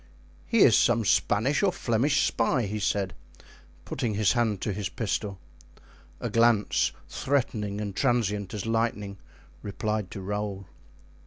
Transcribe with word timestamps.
"He 0.47 0.61
is 0.63 0.75
some 0.75 1.05
Spanish 1.05 1.61
or 1.61 1.71
Flemish 1.71 2.25
spy," 2.25 2.65
said 2.79 3.13
he, 3.37 3.43
putting 3.85 4.15
his 4.15 4.31
hand 4.33 4.59
to 4.61 4.73
his 4.73 4.89
pistol. 4.89 5.37
A 6.19 6.27
glance, 6.27 6.91
threatening 7.07 7.79
and 7.79 7.95
transient 7.95 8.51
as 8.55 8.65
lightning, 8.65 9.19
replied 9.61 10.09
to 10.09 10.21
Raoul. 10.21 10.65